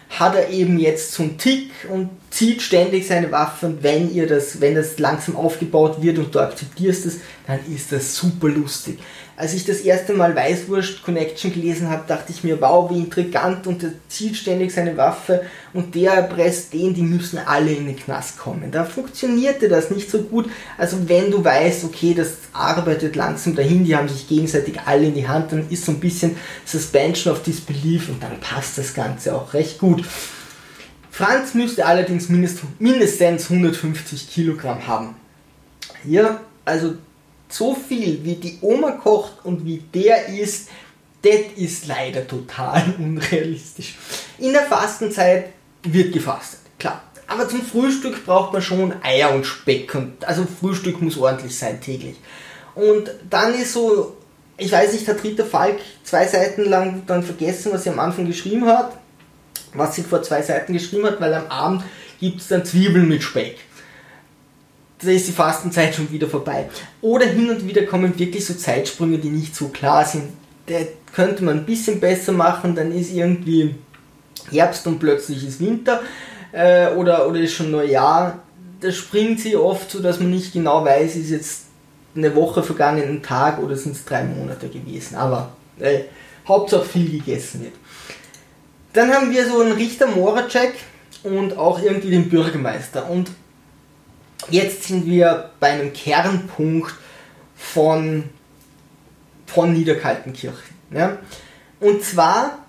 hat 0.10 0.36
er 0.36 0.50
eben 0.50 0.80
jetzt 0.80 1.20
einen 1.20 1.38
Tick 1.38 1.72
und 1.90 2.10
zieht 2.32 2.62
ständig 2.62 3.08
seine 3.08 3.32
Waffe 3.32 3.68
und 3.68 3.84
wenn 3.84 4.14
ihr 4.14 4.28
das, 4.28 4.60
wenn 4.60 4.76
das 4.76 4.98
langsam 4.98 5.36
aufgebaut 5.36 6.02
wird 6.02 6.18
und 6.18 6.34
du 6.34 6.40
akzeptierst 6.40 7.06
es, 7.06 7.20
dann 7.46 7.60
ist 7.74 7.92
das 7.92 8.16
super 8.16 8.50
lustig. 8.50 9.00
Als 9.40 9.54
ich 9.54 9.64
das 9.64 9.80
erste 9.80 10.14
Mal 10.14 10.36
Weißwurst 10.36 11.02
Connection 11.02 11.54
gelesen 11.54 11.90
habe, 11.90 12.04
dachte 12.06 12.34
ich 12.34 12.44
mir, 12.44 12.60
wow, 12.60 12.92
wie 12.92 12.98
intrigant 12.98 13.68
und 13.68 13.82
der 13.82 13.94
zieht 14.10 14.36
ständig 14.36 14.74
seine 14.74 14.98
Waffe 14.98 15.44
und 15.72 15.96
der 15.96 16.12
erpresst 16.12 16.74
den, 16.74 16.94
die 16.94 17.04
müssen 17.04 17.38
alle 17.38 17.72
in 17.72 17.86
den 17.86 17.96
Knast 17.96 18.38
kommen. 18.38 18.70
Da 18.70 18.84
funktionierte 18.84 19.70
das 19.70 19.92
nicht 19.92 20.12
so 20.12 20.24
gut. 20.24 20.50
Also 20.78 21.08
wenn 21.08 21.32
du 21.32 21.42
weißt, 21.42 21.86
okay, 21.86 22.14
das 22.14 22.34
arbeitet 22.52 23.16
langsam 23.16 23.56
dahin, 23.56 23.86
die 23.86 23.96
haben 23.96 24.10
sich 24.10 24.28
gegenseitig 24.28 24.78
alle 24.86 25.06
in 25.06 25.14
die 25.14 25.30
Hand, 25.30 25.54
dann 25.54 25.70
ist 25.70 25.86
so 25.86 25.94
ein 25.94 26.02
bisschen 26.02 26.36
Suspension 26.66 27.32
of 27.34 27.42
Disbelief 27.42 28.10
und 28.10 28.22
dann 28.22 28.42
passt 28.42 28.78
das 28.78 28.94
Ganze 28.94 29.34
auch 29.34 29.54
recht 29.54 29.80
gut. 29.80 30.04
Franz 31.12 31.54
müsste 31.54 31.86
allerdings 31.86 32.28
mindest, 32.28 32.60
mindestens 32.78 33.50
150 33.50 34.30
Kilogramm 34.30 34.86
haben. 34.86 35.16
Hier, 36.04 36.42
also 36.66 36.96
so 37.50 37.74
viel 37.74 38.24
wie 38.24 38.36
die 38.36 38.60
Oma 38.62 38.92
kocht 38.92 39.44
und 39.44 39.66
wie 39.66 39.84
der 39.94 40.28
isst, 40.30 40.70
das 41.22 41.42
ist 41.58 41.88
leider 41.88 42.26
total 42.26 42.94
unrealistisch. 42.98 43.96
In 44.38 44.54
der 44.54 44.64
Fastenzeit 44.64 45.50
wird 45.84 46.14
gefastet, 46.14 46.62
klar. 46.78 47.04
Aber 47.28 47.48
zum 47.48 47.62
Frühstück 47.62 48.26
braucht 48.26 48.54
man 48.54 48.62
schon 48.62 48.94
Eier 49.04 49.34
und 49.34 49.46
Speck 49.46 49.94
und 49.94 50.26
also 50.26 50.48
Frühstück 50.60 51.00
muss 51.02 51.18
ordentlich 51.18 51.56
sein 51.58 51.80
täglich. 51.80 52.16
Und 52.74 53.12
dann 53.30 53.54
ist 53.54 53.74
so, 53.74 54.18
ich 54.58 54.72
weiß 54.72 54.94
nicht, 54.94 55.08
hat 55.08 55.24
Rita 55.24 55.44
Falk 55.44 55.78
zwei 56.04 56.26
Seiten 56.26 56.66
lang 56.66 57.04
dann 57.06 57.22
vergessen, 57.22 57.72
was 57.72 57.84
sie 57.84 57.92
am 57.92 58.00
Anfang 58.00 58.26
geschrieben 58.26 58.66
hat, 58.66 58.94
was 59.74 59.96
sie 59.96 60.02
vor 60.02 60.24
zwei 60.24 60.42
Seiten 60.42 60.74
geschrieben 60.74 61.06
hat, 61.06 61.22
weil 61.22 61.34
am 61.36 61.48
Abend 61.48 61.84
gibt 62.20 62.42
es 62.42 62.48
dann 62.48 62.66
Zwiebeln 62.66 63.08
mit 63.08 63.22
Speck 63.22 63.58
da 65.02 65.12
ist 65.12 65.28
die 65.28 65.34
Fastenzeit 65.34 65.96
schon 65.96 66.12
wieder 66.12 66.28
vorbei. 66.28 66.70
Oder 67.02 67.26
hin 67.26 67.50
und 67.50 67.66
wieder 67.66 67.84
kommen 67.84 68.18
wirklich 68.20 68.46
so 68.46 68.54
Zeitsprünge, 68.54 69.18
die 69.18 69.30
nicht 69.30 69.56
so 69.56 69.70
klar 69.70 70.06
sind. 70.06 70.26
Der 70.68 70.88
könnte 71.14 71.44
man 71.44 71.60
ein 71.60 71.66
bisschen 71.66 72.00
besser 72.00 72.34
machen, 72.34 72.76
dann 72.76 72.92
ist 72.92 73.12
irgendwie 73.12 73.76
Herbst 74.52 74.86
und 74.88 75.00
plötzlich 75.00 75.46
ist 75.46 75.60
Winter 75.60 76.02
äh, 76.52 76.90
oder, 76.94 77.28
oder 77.28 77.40
ist 77.40 77.54
schon 77.54 77.72
Neujahr. 77.72 78.40
Da 78.82 78.92
springt 78.92 79.40
sie 79.40 79.56
oft 79.56 79.90
so, 79.90 80.00
dass 80.00 80.20
man 80.20 80.30
nicht 80.30 80.54
genau 80.54 80.86
weiß, 80.86 81.16
ist 81.16 81.30
jetzt 81.30 81.66
eine 82.16 82.36
Woche 82.36 82.64
vergangen, 82.64 83.04
ein 83.04 83.24
Tag 83.24 83.60
oder 83.60 83.76
sind 83.76 83.96
es 83.96 84.06
drei 84.06 84.24
Monate 84.24 84.68
gewesen. 84.68 85.16
Aber 85.16 85.52
äh, 85.80 86.02
Hauptsache 86.48 86.86
viel 86.86 87.10
gegessen 87.10 87.64
wird. 87.64 87.74
Dann 88.94 89.12
haben 89.12 89.32
wir 89.32 89.48
so 89.48 89.62
einen 89.62 89.74
Richter 89.74 90.08
Moracek 90.08 90.74
und 91.24 91.58
auch 91.58 91.82
irgendwie 91.82 92.10
den 92.10 92.30
Bürgermeister. 92.30 93.10
Und 93.10 93.30
jetzt 94.50 94.84
sind 94.84 95.06
wir 95.06 95.52
bei 95.60 95.72
einem 95.72 95.94
Kernpunkt 95.94 96.94
von, 97.56 98.24
von 99.46 99.74
Niederkaltenkirchen. 99.74 100.76
Ja? 100.92 101.18
Und 101.80 102.04
zwar 102.04 102.60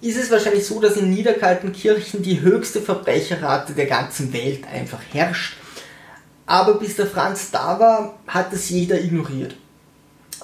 ist 0.00 0.18
es 0.18 0.30
wahrscheinlich 0.30 0.66
so, 0.66 0.80
dass 0.80 0.96
in 0.96 1.10
Niederkaltenkirchen 1.10 2.22
die 2.22 2.40
höchste 2.40 2.80
Verbrecherrate 2.80 3.72
der 3.72 3.86
ganzen 3.86 4.32
Welt 4.32 4.66
einfach 4.66 5.00
herrscht. 5.12 5.56
Aber 6.46 6.74
bis 6.74 6.96
der 6.96 7.06
Franz 7.06 7.50
da 7.50 7.80
war, 7.80 8.18
hat 8.26 8.52
es 8.52 8.68
jeder 8.68 9.00
ignoriert. 9.00 9.56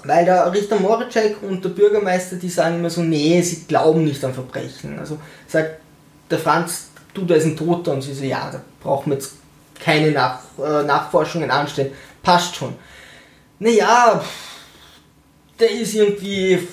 Weil 0.04 0.25
der 0.25 0.50
Richter 0.50 0.80
Moritschek 0.80 1.42
und 1.42 1.62
der 1.62 1.71
Bürgermeister, 1.71 2.37
die 2.37 2.49
sagen 2.49 2.76
immer 2.76 2.88
so, 2.88 3.02
nee, 3.02 3.42
sie 3.42 3.64
glauben 3.69 4.04
nicht 4.04 4.25
an 4.25 4.33
Verbrechen. 4.33 4.99
Also 4.99 5.19
sagt 5.47 5.80
der 6.30 6.38
Franz, 6.38 6.88
du, 7.12 7.26
da 7.26 7.35
ist 7.35 7.45
ein 7.45 7.57
Toter. 7.57 7.92
Und 7.92 8.02
sie 8.02 8.14
so, 8.14 8.25
ja, 8.25 8.50
da 8.50 8.62
brauchen 8.83 9.11
wir 9.11 9.19
jetzt 9.19 9.35
keine 9.82 10.10
Nach 10.10 10.40
äh, 10.58 10.82
Nachforschungen 10.82 11.50
anstellen. 11.50 11.92
Passt 12.22 12.56
schon. 12.56 12.75
Naja, 13.58 14.22
der 15.58 15.70
ist 15.70 15.94
irgendwie 15.94 16.66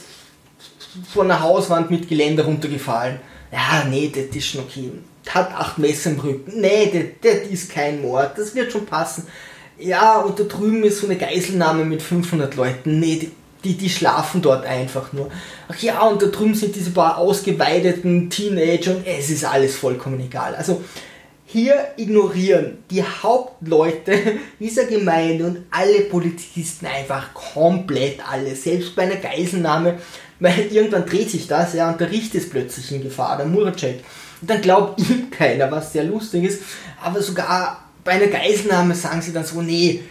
von 1.13 1.27
der 1.27 1.41
Hauswand 1.41 1.91
mit 1.91 2.07
Geländer 2.07 2.45
runtergefallen. 2.45 3.19
Ja, 3.51 3.85
nee, 3.87 4.11
das 4.13 4.35
ist 4.35 4.47
schon 4.47 4.61
okay. 4.61 4.91
Hat 5.29 5.53
acht 5.53 5.77
Messer 5.77 6.11
im 6.11 6.19
Rücken. 6.19 6.59
Nee, 6.61 7.15
das, 7.21 7.33
das 7.41 7.51
ist 7.51 7.71
kein 7.71 8.01
Mord. 8.01 8.37
Das 8.37 8.55
wird 8.55 8.71
schon 8.71 8.85
passen. 8.85 9.27
Ja, 9.77 10.19
und 10.19 10.39
da 10.39 10.43
drüben 10.43 10.83
ist 10.83 11.01
so 11.01 11.07
eine 11.07 11.17
Geiselnahme 11.17 11.85
mit 11.85 12.01
500 12.01 12.55
Leuten. 12.55 12.99
Nee, 12.99 13.17
die, 13.17 13.31
die, 13.63 13.77
die 13.77 13.89
schlafen 13.89 14.41
dort 14.41 14.65
einfach 14.65 15.13
nur. 15.13 15.29
Ach 15.67 15.77
ja, 15.79 16.01
und 16.01 16.21
da 16.21 16.27
drüben 16.27 16.55
sind 16.55 16.75
diese 16.75 16.91
paar 16.91 17.17
ausgeweideten 17.17 18.29
Teenager 18.29 18.95
und 18.95 19.05
es 19.05 19.29
ist 19.29 19.45
alles 19.45 19.75
vollkommen 19.75 20.19
egal. 20.19 20.55
Also, 20.55 20.81
hier 21.49 21.93
ignorieren 21.95 22.79
die 22.91 23.03
Hauptleute 23.03 24.37
dieser 24.59 24.83
Gemeinde 24.83 25.45
und 25.45 25.59
alle 25.71 26.01
Polizisten 26.01 26.85
einfach 26.85 27.33
komplett 27.33 28.19
alles. 28.29 28.65
Selbst 28.65 28.93
bei 28.97 29.03
einer 29.03 29.15
Geiselnahme, 29.15 29.97
weil 30.41 30.67
irgendwann 30.69 31.05
dreht 31.05 31.31
sich 31.31 31.47
das, 31.47 31.73
ja, 31.73 31.89
und 31.89 32.01
der 32.01 32.11
Richter 32.11 32.37
ist 32.37 32.51
plötzlich 32.51 32.91
in 32.91 33.01
Gefahr, 33.01 33.37
der 33.37 33.45
Muracek. 33.45 34.03
Und 34.41 34.49
dann 34.49 34.61
glaubt 34.61 34.99
ihm 35.09 35.31
keiner, 35.31 35.71
was 35.71 35.93
sehr 35.93 36.03
lustig 36.03 36.43
ist. 36.43 36.63
Aber 37.01 37.21
sogar 37.21 37.85
bei 38.03 38.11
einer 38.11 38.27
Geiselnahme 38.27 38.93
sagen 38.93 39.21
sie 39.21 39.31
dann 39.31 39.45
so, 39.45 39.61
nee, 39.61 40.01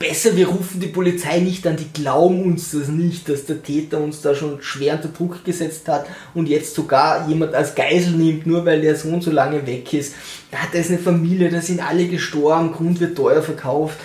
besser, 0.00 0.34
wir 0.34 0.48
rufen 0.48 0.80
die 0.80 0.88
Polizei 0.88 1.40
nicht 1.40 1.64
an, 1.66 1.76
die 1.76 1.92
glauben 1.92 2.42
uns 2.42 2.70
das 2.70 2.88
nicht, 2.88 3.28
dass 3.28 3.44
der 3.44 3.62
Täter 3.62 4.00
uns 4.00 4.22
da 4.22 4.34
schon 4.34 4.62
schwer 4.62 4.94
unter 4.94 5.08
Druck 5.08 5.44
gesetzt 5.44 5.86
hat 5.88 6.06
und 6.34 6.48
jetzt 6.48 6.74
sogar 6.74 7.28
jemand 7.28 7.54
als 7.54 7.74
Geisel 7.74 8.14
nimmt, 8.14 8.46
nur 8.46 8.64
weil 8.64 8.80
der 8.80 8.96
Sohn 8.96 9.20
so 9.20 9.30
lange 9.30 9.66
weg 9.66 9.92
ist. 9.92 10.14
Da 10.50 10.58
hat 10.58 10.74
er 10.74 10.84
eine 10.84 10.98
Familie, 10.98 11.50
da 11.50 11.60
sind 11.60 11.86
alle 11.86 12.08
gestorben, 12.08 12.72
Grund 12.72 12.98
wird 12.98 13.14
teuer 13.14 13.42
verkauft. 13.42 13.98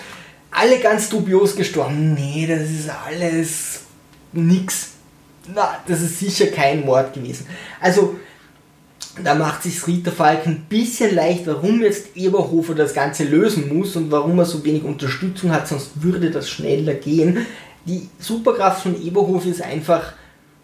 Alle 0.51 0.79
ganz 0.79 1.09
dubios 1.09 1.55
gestorben. 1.55 2.13
Nee, 2.13 2.45
das 2.45 2.69
ist 2.69 2.89
alles 2.89 3.81
nix. 4.33 4.89
Na, 5.53 5.79
das 5.87 6.01
ist 6.01 6.19
sicher 6.19 6.47
kein 6.47 6.85
Mord 6.85 7.13
gewesen. 7.13 7.45
Also, 7.79 8.17
da 9.23 9.35
macht 9.35 9.63
sich 9.63 9.85
Rita 9.87 10.11
Falk 10.11 10.45
ein 10.45 10.65
bisschen 10.67 11.15
leicht, 11.15 11.47
warum 11.47 11.81
jetzt 11.81 12.15
Eberhofer 12.15 12.75
das 12.75 12.93
Ganze 12.93 13.23
lösen 13.23 13.75
muss 13.75 13.95
und 13.95 14.11
warum 14.11 14.37
er 14.39 14.45
so 14.45 14.63
wenig 14.63 14.83
Unterstützung 14.83 15.51
hat, 15.51 15.67
sonst 15.67 16.03
würde 16.03 16.31
das 16.31 16.49
schneller 16.49 16.95
gehen. 16.95 17.45
Die 17.85 18.09
Superkraft 18.19 18.83
von 18.83 19.01
Eberhofer 19.01 19.49
ist 19.49 19.61
einfach, 19.61 20.13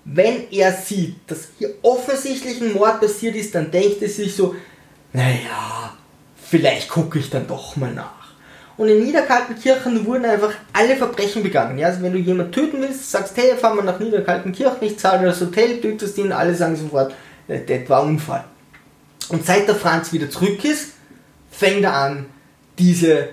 wenn 0.04 0.52
er 0.52 0.74
sieht, 0.74 1.16
dass 1.28 1.50
hier 1.58 1.70
offensichtlich 1.82 2.62
ein 2.62 2.74
Mord 2.74 3.00
passiert 3.00 3.36
ist, 3.36 3.56
dann 3.56 3.72
denkt 3.72 4.02
er 4.02 4.10
sich 4.10 4.36
so, 4.36 4.56
naja, 5.14 5.94
vielleicht 6.36 6.90
gucke 6.90 7.20
ich 7.20 7.30
dann 7.30 7.48
doch 7.48 7.76
mal 7.76 7.94
nach. 7.94 8.22
Und 8.78 8.88
in 8.88 9.04
Niederkaltenkirchen 9.04 10.06
wurden 10.06 10.26
einfach 10.26 10.54
alle 10.74 10.96
Verbrechen 10.96 11.44
begangen. 11.44 11.78
Ja, 11.78 11.88
also 11.88 12.02
wenn 12.02 12.14
du 12.14 12.18
jemanden 12.18 12.52
töten 12.52 12.82
willst, 12.82 13.12
sagst, 13.12 13.38
hey, 13.38 13.56
fahren 13.56 13.78
wir 13.78 13.84
nach 13.84 14.00
Niederkaltenkirchen, 14.00 14.82
ich 14.82 14.98
zahle 14.98 15.28
das 15.28 15.40
Hotel, 15.40 15.80
tötest 15.80 16.18
ihn, 16.18 16.32
alle 16.32 16.56
sagen 16.56 16.76
sofort, 16.76 17.14
das 17.60 17.90
war 17.90 18.04
ein 18.04 18.10
Unfall. 18.10 18.46
Und 19.30 19.46
seit 19.46 19.68
der 19.68 19.76
Franz 19.76 20.12
wieder 20.14 20.30
zurück 20.30 20.64
ist, 20.64 20.94
fängt 21.50 21.84
er 21.84 21.96
an, 21.96 22.26
diese 22.78 23.30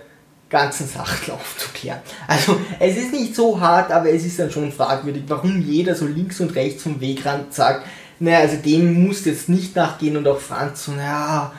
ganzen 0.48 0.88
Sachen 0.88 1.34
aufzuklären. 1.34 2.00
Also 2.26 2.58
es 2.78 2.96
ist 2.96 3.12
nicht 3.12 3.34
so 3.34 3.60
hart, 3.60 3.90
aber 3.90 4.10
es 4.10 4.24
ist 4.24 4.38
dann 4.38 4.50
schon 4.50 4.72
fragwürdig, 4.72 5.24
warum 5.28 5.60
jeder 5.60 5.94
so 5.94 6.06
links 6.06 6.40
und 6.40 6.54
rechts 6.54 6.82
vom 6.82 7.00
Wegrand 7.00 7.54
sagt, 7.54 7.86
naja, 8.20 8.40
also 8.40 8.56
dem 8.56 9.06
muss 9.06 9.24
jetzt 9.24 9.48
nicht 9.48 9.76
nachgehen 9.76 10.16
und 10.16 10.26
auch 10.26 10.40
Franz 10.40 10.84
so, 10.84 10.92
naja, 10.92 11.52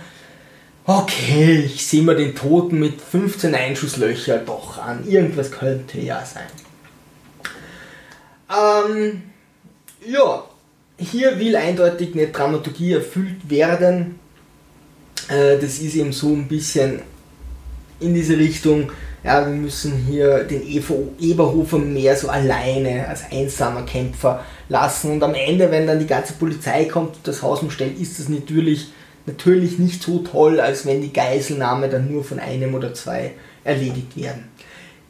okay, 0.85 1.59
ich 1.65 1.85
sehe 1.87 2.01
mir 2.01 2.15
den 2.15 2.35
Toten 2.35 2.79
mit 2.79 2.99
15 2.99 3.53
Einschusslöcher 3.55 4.39
doch 4.39 4.77
an. 4.77 5.07
Irgendwas 5.07 5.51
könnte 5.51 5.99
ja 5.99 6.25
sein. 6.25 6.47
Ähm, 8.49 9.21
ja, 10.05 10.43
hier 10.99 11.39
will 11.39 11.55
eindeutig 11.55 12.13
eine 12.13 12.27
Dramaturgie 12.27 12.93
erfüllt 12.93 13.49
werden. 13.49 14.19
Äh, 15.29 15.57
das 15.57 15.79
ist 15.79 15.95
eben 15.95 16.11
so 16.11 16.33
ein 16.33 16.47
bisschen 16.47 17.01
in 17.99 18.13
diese 18.13 18.37
Richtung, 18.37 18.91
ja, 19.23 19.45
wir 19.45 19.53
müssen 19.53 19.93
hier 20.07 20.45
den 20.45 20.63
Eberhofer 20.65 21.77
mehr 21.77 22.15
so 22.15 22.29
alleine 22.29 23.07
als 23.07 23.23
einsamer 23.29 23.83
Kämpfer 23.83 24.45
lassen. 24.69 25.11
Und 25.11 25.23
am 25.23 25.33
Ende, 25.33 25.69
wenn 25.71 25.87
dann 25.87 25.99
die 25.99 26.07
ganze 26.07 26.33
Polizei 26.33 26.85
kommt 26.85 27.17
und 27.17 27.27
das 27.27 27.41
Haus 27.41 27.61
umstellt, 27.61 27.99
ist 27.99 28.19
das 28.19 28.29
natürlich, 28.29 28.87
natürlich 29.25 29.77
nicht 29.77 30.01
so 30.01 30.19
toll, 30.19 30.61
als 30.61 30.85
wenn 30.85 31.01
die 31.01 31.11
Geiselnahme 31.11 31.89
dann 31.89 32.09
nur 32.09 32.23
von 32.23 32.39
einem 32.39 32.73
oder 32.73 32.93
zwei 32.93 33.33
erledigt 33.65 34.15
werden. 34.15 34.45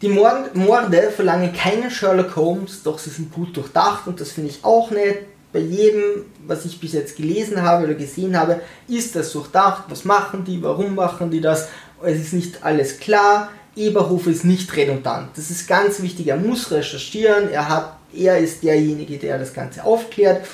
Die 0.02 0.10
Morde 0.10 1.12
verlangen 1.16 1.54
keinen 1.54 1.92
Sherlock 1.92 2.36
Holmes, 2.36 2.84
doch 2.84 2.98
sie 2.98 3.10
sind 3.10 3.32
gut 3.34 3.56
durchdacht 3.56 4.08
und 4.08 4.20
das 4.20 4.32
finde 4.32 4.50
ich 4.50 4.64
auch 4.64 4.90
nett 4.92 5.26
bei 5.52 5.60
jedem, 5.60 6.26
was 6.46 6.66
ich 6.66 6.80
bis 6.80 6.94
jetzt 6.94 7.18
gelesen 7.18 7.62
habe 7.62 7.86
oder 7.86 7.96
gesehen 7.96 8.38
habe, 8.38 8.62
ist 8.88 9.16
das 9.16 9.32
durchdacht, 9.32 9.86
was 9.90 10.06
machen 10.06 10.44
die, 10.44 10.62
warum 10.62 10.96
machen 10.96 11.32
die 11.32 11.42
das, 11.42 11.70
es 12.04 12.20
ist 12.20 12.34
nicht 12.34 12.64
alles 12.64 13.00
klar, 13.00 13.50
Eberhof 13.76 14.28
ist 14.28 14.46
nicht 14.46 14.76
redundant. 14.76 15.30
Das 15.36 15.50
ist 15.50 15.68
ganz 15.68 16.02
wichtig, 16.02 16.28
er 16.28 16.38
muss 16.38 16.72
recherchieren, 16.72 17.50
er, 17.50 17.68
hat, 17.70 17.98
er 18.14 18.38
ist 18.38 18.64
derjenige, 18.64 19.18
der 19.18 19.40
das 19.40 19.54
Ganze 19.54 19.84
aufklärt. 19.84 20.46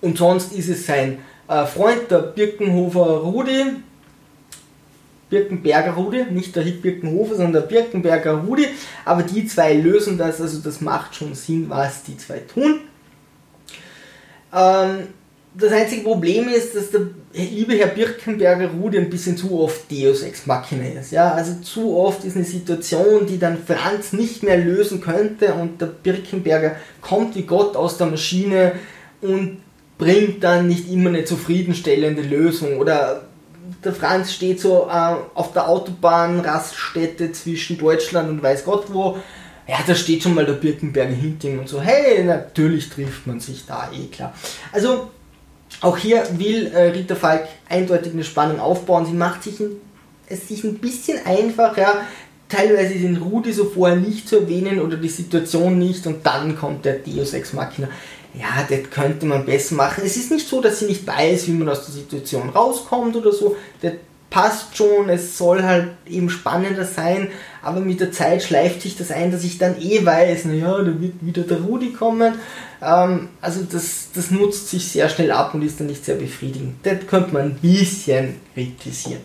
Und 0.00 0.18
sonst 0.18 0.52
ist 0.52 0.68
es 0.68 0.86
sein 0.86 1.18
äh, 1.48 1.66
Freund, 1.66 2.10
der 2.10 2.18
Birkenhofer 2.18 3.00
Rudi, 3.00 3.64
Birkenberger 5.28 5.92
Rudi, 5.92 6.24
nicht 6.30 6.56
der 6.56 6.62
Birkenhofer, 6.62 7.36
sondern 7.36 7.52
der 7.52 7.68
Birkenberger 7.68 8.34
Rudi. 8.34 8.66
Aber 9.04 9.22
die 9.22 9.46
zwei 9.46 9.74
lösen 9.74 10.18
das, 10.18 10.40
also 10.40 10.58
das 10.58 10.80
macht 10.80 11.14
schon 11.14 11.34
Sinn, 11.34 11.66
was 11.68 12.02
die 12.02 12.16
zwei 12.16 12.38
tun. 12.38 12.80
Ähm, 14.52 15.08
das 15.52 15.72
einzige 15.72 16.02
Problem 16.02 16.48
ist, 16.48 16.76
dass 16.76 16.90
der 16.90 17.02
liebe 17.32 17.74
Herr 17.74 17.88
Birkenberger 17.88 18.68
Rudi 18.70 18.98
ein 18.98 19.10
bisschen 19.10 19.36
zu 19.36 19.60
oft 19.60 19.90
Deus 19.90 20.22
Ex 20.22 20.46
Machina 20.46 21.00
ist. 21.00 21.10
Ja, 21.10 21.32
also 21.32 21.54
zu 21.60 21.96
oft 21.96 22.24
ist 22.24 22.36
eine 22.36 22.44
Situation, 22.44 23.26
die 23.26 23.38
dann 23.38 23.58
Franz 23.58 24.12
nicht 24.12 24.44
mehr 24.44 24.58
lösen 24.58 25.00
könnte 25.00 25.54
und 25.54 25.80
der 25.80 25.86
Birkenberger 25.86 26.76
kommt 27.00 27.34
wie 27.34 27.42
Gott 27.42 27.76
aus 27.76 27.98
der 27.98 28.06
Maschine 28.06 28.72
und 29.20 29.58
bringt 29.98 30.44
dann 30.44 30.68
nicht 30.68 30.90
immer 30.90 31.10
eine 31.10 31.24
zufriedenstellende 31.24 32.22
Lösung 32.22 32.78
oder 32.78 33.22
der 33.84 33.92
Franz 33.92 34.32
steht 34.32 34.60
so 34.60 34.88
äh, 34.90 35.16
auf 35.34 35.52
der 35.52 35.68
Autobahnraststätte 35.68 37.32
zwischen 37.32 37.78
Deutschland 37.78 38.28
und 38.30 38.42
weiß 38.42 38.64
Gott 38.64 38.86
wo. 38.92 39.18
Ja, 39.70 39.78
da 39.86 39.94
steht 39.94 40.24
schon 40.24 40.34
mal 40.34 40.44
der 40.44 40.54
Birkenberger 40.54 41.14
hinter 41.14 41.46
ihm 41.46 41.60
und 41.60 41.68
so, 41.68 41.80
hey, 41.80 42.24
natürlich 42.24 42.88
trifft 42.88 43.28
man 43.28 43.38
sich 43.38 43.66
da, 43.66 43.88
eh 43.92 44.08
klar. 44.08 44.34
Also, 44.72 45.10
auch 45.80 45.96
hier 45.96 46.26
will 46.38 46.66
äh, 46.74 46.88
Rita 46.88 47.14
Falk 47.14 47.46
eindeutig 47.68 48.12
eine 48.12 48.24
Spannung 48.24 48.58
aufbauen. 48.58 49.06
Sie 49.06 49.12
macht 49.12 49.44
sich 49.44 49.60
ein, 49.60 49.76
es 50.26 50.48
sich 50.48 50.64
ein 50.64 50.78
bisschen 50.78 51.24
einfach, 51.24 51.76
ja, 51.76 52.00
teilweise 52.48 52.94
den 52.94 53.18
Rudi 53.18 53.52
so 53.52 53.64
vorher 53.64 53.96
nicht 53.96 54.28
zu 54.28 54.40
erwähnen 54.40 54.80
oder 54.80 54.96
die 54.96 55.08
Situation 55.08 55.78
nicht 55.78 56.04
und 56.04 56.26
dann 56.26 56.58
kommt 56.58 56.84
der 56.84 56.94
Deus 56.94 57.32
Ex 57.32 57.52
Machina 57.52 57.88
ja, 58.34 58.64
das 58.68 58.90
könnte 58.90 59.26
man 59.26 59.44
besser 59.44 59.74
machen. 59.74 60.04
Es 60.04 60.16
ist 60.16 60.30
nicht 60.30 60.46
so, 60.46 60.60
dass 60.60 60.78
sie 60.78 60.86
nicht 60.86 61.06
weiß, 61.06 61.48
wie 61.48 61.52
man 61.52 61.68
aus 61.68 61.86
der 61.86 61.94
Situation 61.94 62.50
rauskommt 62.50 63.16
oder 63.16 63.32
so. 63.32 63.56
Das 63.82 63.94
passt 64.30 64.76
schon, 64.76 65.08
es 65.08 65.36
soll 65.36 65.64
halt 65.64 65.88
eben 66.06 66.30
spannender 66.30 66.84
sein, 66.84 67.28
aber 67.62 67.80
mit 67.80 68.00
der 68.00 68.12
Zeit 68.12 68.42
schleift 68.42 68.80
sich 68.80 68.96
das 68.96 69.10
ein, 69.10 69.32
dass 69.32 69.44
ich 69.44 69.58
dann 69.58 69.80
eh 69.80 70.06
weiß, 70.06 70.46
naja, 70.46 70.78
da 70.78 71.00
wird 71.00 71.14
wieder 71.20 71.42
der 71.42 71.58
Rudi 71.58 71.92
kommen. 71.92 72.34
Ähm, 72.80 73.28
also 73.40 73.62
das, 73.70 74.10
das 74.14 74.30
nutzt 74.30 74.68
sich 74.68 74.86
sehr 74.88 75.08
schnell 75.08 75.32
ab 75.32 75.52
und 75.54 75.62
ist 75.62 75.80
dann 75.80 75.88
nicht 75.88 76.04
sehr 76.04 76.14
befriedigend. 76.14 76.76
Das 76.84 77.06
könnte 77.08 77.34
man 77.34 77.42
ein 77.42 77.54
bisschen 77.56 78.36
kritisieren. 78.54 79.20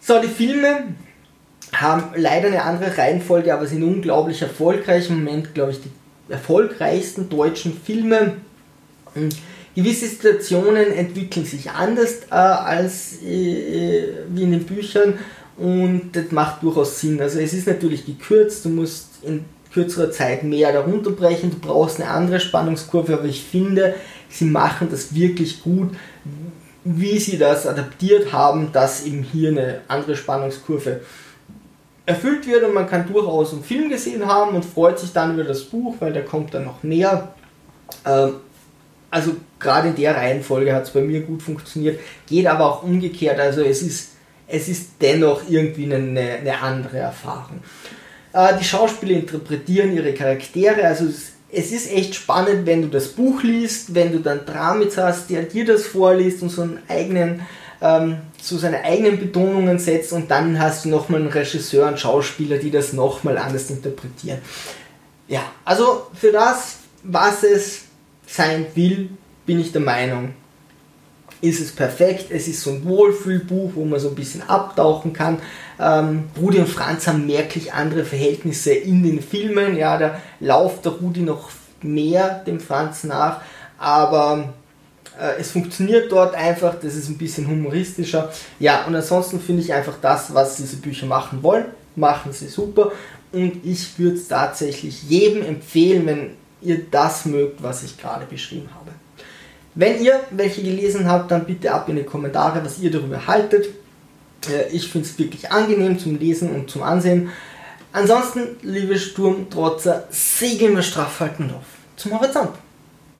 So, 0.00 0.20
die 0.20 0.28
Filme 0.28 0.94
haben 1.72 2.10
leider 2.16 2.48
eine 2.48 2.62
andere 2.62 2.98
Reihenfolge, 2.98 3.54
aber 3.54 3.66
sind 3.66 3.82
unglaublich 3.82 4.42
erfolgreich. 4.42 5.08
Im 5.08 5.24
Moment, 5.24 5.54
glaube 5.54 5.72
ich, 5.72 5.80
die 5.80 5.90
erfolgreichsten 6.28 7.28
deutschen 7.28 7.80
Filme. 7.80 8.34
Hm, 9.14 9.28
gewisse 9.74 10.06
Situationen 10.06 10.92
entwickeln 10.92 11.44
sich 11.44 11.70
anders 11.70 12.22
äh, 12.30 12.34
als 12.34 13.22
äh, 13.22 14.08
wie 14.28 14.42
in 14.42 14.52
den 14.52 14.64
Büchern 14.64 15.18
und 15.56 16.10
das 16.12 16.30
macht 16.30 16.62
durchaus 16.62 17.00
Sinn. 17.00 17.20
Also 17.20 17.38
es 17.38 17.52
ist 17.52 17.66
natürlich 17.66 18.06
gekürzt, 18.06 18.64
du 18.64 18.68
musst 18.70 19.08
in 19.22 19.44
kürzerer 19.72 20.10
Zeit 20.10 20.44
mehr 20.44 20.72
darunter 20.72 21.10
brechen, 21.10 21.50
du 21.50 21.58
brauchst 21.58 22.00
eine 22.00 22.10
andere 22.10 22.40
Spannungskurve, 22.40 23.14
aber 23.14 23.24
ich 23.24 23.42
finde, 23.42 23.94
sie 24.28 24.44
machen 24.44 24.88
das 24.90 25.14
wirklich 25.14 25.62
gut, 25.62 25.90
wie 26.84 27.18
sie 27.18 27.38
das 27.38 27.66
adaptiert 27.66 28.32
haben, 28.32 28.70
dass 28.72 29.04
eben 29.04 29.22
hier 29.22 29.50
eine 29.50 29.80
andere 29.88 30.16
Spannungskurve 30.16 31.00
erfüllt 32.06 32.46
wird 32.46 32.62
und 32.64 32.74
man 32.74 32.86
kann 32.86 33.10
durchaus 33.10 33.52
einen 33.52 33.64
Film 33.64 33.88
gesehen 33.88 34.26
haben 34.26 34.54
und 34.54 34.64
freut 34.64 34.98
sich 34.98 35.12
dann 35.12 35.34
über 35.34 35.44
das 35.44 35.64
Buch, 35.64 35.96
weil 36.00 36.12
da 36.12 36.20
kommt 36.20 36.52
dann 36.52 36.64
noch 36.64 36.82
mehr. 36.82 37.34
Ähm, 38.04 38.34
also 39.10 39.36
gerade 39.64 39.88
in 39.88 39.96
der 39.96 40.16
Reihenfolge 40.16 40.72
hat 40.72 40.84
es 40.84 40.90
bei 40.90 41.00
mir 41.00 41.22
gut 41.22 41.42
funktioniert, 41.42 41.98
geht 42.28 42.46
aber 42.46 42.66
auch 42.66 42.82
umgekehrt, 42.84 43.40
also 43.40 43.62
es 43.62 43.82
ist, 43.82 44.10
es 44.46 44.68
ist 44.68 44.90
dennoch 45.00 45.42
irgendwie 45.48 45.92
eine, 45.92 46.20
eine 46.34 46.60
andere 46.62 46.98
Erfahrung. 46.98 47.60
Äh, 48.32 48.56
die 48.60 48.64
Schauspieler 48.64 49.16
interpretieren 49.16 49.92
ihre 49.92 50.14
Charaktere, 50.14 50.86
also 50.86 51.06
es, 51.06 51.32
es 51.50 51.72
ist 51.72 51.92
echt 51.92 52.14
spannend, 52.14 52.66
wenn 52.66 52.82
du 52.82 52.88
das 52.88 53.08
Buch 53.08 53.42
liest, 53.42 53.94
wenn 53.94 54.12
du 54.12 54.20
dann 54.20 54.46
Dramitz 54.46 54.96
hast, 54.96 55.30
der 55.30 55.42
dir 55.42 55.64
das 55.64 55.84
vorliest 55.84 56.42
und 56.42 56.50
so 56.50 56.62
einen 56.62 56.78
eigenen 56.88 57.42
ähm, 57.80 58.18
so 58.40 58.58
seine 58.58 58.82
eigenen 58.82 59.18
Betonungen 59.18 59.78
setzt 59.78 60.12
und 60.12 60.30
dann 60.30 60.58
hast 60.58 60.84
du 60.84 60.88
nochmal 60.88 61.20
einen 61.20 61.30
Regisseur 61.30 61.88
und 61.88 61.98
Schauspieler, 61.98 62.58
die 62.58 62.70
das 62.70 62.92
nochmal 62.92 63.38
anders 63.38 63.70
interpretieren. 63.70 64.38
Ja, 65.28 65.42
also 65.64 66.06
für 66.14 66.32
das, 66.32 66.76
was 67.02 67.42
es 67.42 67.82
sein 68.26 68.66
will, 68.74 69.10
bin 69.46 69.60
ich 69.60 69.72
der 69.72 69.80
Meinung, 69.80 70.34
ist 71.40 71.60
es 71.60 71.72
perfekt. 71.72 72.26
Es 72.30 72.48
ist 72.48 72.62
so 72.62 72.70
ein 72.70 72.84
Wohlfühlbuch, 72.84 73.72
wo 73.74 73.84
man 73.84 74.00
so 74.00 74.08
ein 74.08 74.14
bisschen 74.14 74.42
abtauchen 74.48 75.12
kann. 75.12 75.38
Ähm, 75.78 76.24
Rudi 76.40 76.58
und 76.58 76.68
Franz 76.68 77.06
haben 77.06 77.26
merklich 77.26 77.72
andere 77.72 78.04
Verhältnisse 78.04 78.72
in 78.72 79.02
den 79.02 79.20
Filmen. 79.20 79.76
Ja, 79.76 79.98
da 79.98 80.20
lauft 80.40 80.84
der 80.84 80.92
Rudi 80.92 81.20
noch 81.20 81.50
mehr 81.82 82.42
dem 82.46 82.60
Franz 82.60 83.04
nach, 83.04 83.42
aber 83.78 84.54
äh, 85.20 85.38
es 85.38 85.50
funktioniert 85.50 86.10
dort 86.10 86.34
einfach, 86.34 86.76
das 86.76 86.94
ist 86.94 87.08
ein 87.08 87.18
bisschen 87.18 87.46
humoristischer. 87.46 88.32
Ja, 88.58 88.84
und 88.86 88.94
ansonsten 88.94 89.38
finde 89.38 89.62
ich 89.62 89.72
einfach 89.74 89.96
das, 90.00 90.32
was 90.32 90.56
diese 90.56 90.76
Bücher 90.76 91.06
machen 91.06 91.42
wollen, 91.42 91.66
machen 91.94 92.32
sie 92.32 92.48
super. 92.48 92.92
Und 93.32 93.64
ich 93.64 93.98
würde 93.98 94.16
es 94.16 94.28
tatsächlich 94.28 95.02
jedem 95.10 95.42
empfehlen, 95.42 96.06
wenn 96.06 96.30
ihr 96.62 96.86
das 96.90 97.26
mögt, 97.26 97.62
was 97.62 97.82
ich 97.82 97.98
gerade 97.98 98.24
beschrieben 98.24 98.70
habe. 98.74 98.92
Wenn 99.74 100.02
ihr 100.02 100.20
welche 100.30 100.62
gelesen 100.62 101.08
habt, 101.08 101.30
dann 101.30 101.46
bitte 101.46 101.72
ab 101.72 101.88
in 101.88 101.96
die 101.96 102.04
Kommentare, 102.04 102.64
was 102.64 102.78
ihr 102.78 102.90
darüber 102.90 103.26
haltet. 103.26 103.66
Äh, 104.48 104.68
ich 104.70 104.88
finde 104.88 105.08
es 105.08 105.18
wirklich 105.18 105.50
angenehm 105.50 105.98
zum 105.98 106.18
Lesen 106.18 106.50
und 106.54 106.70
zum 106.70 106.82
Ansehen. 106.82 107.30
Ansonsten, 107.92 108.56
liebe 108.62 108.98
Sturmtrotzer, 108.98 110.08
segeln 110.10 110.74
wir 110.74 110.82
straff 110.82 111.20
halten 111.20 111.50
auf 111.56 111.64
zum 111.96 112.18
Horizont. 112.18 112.50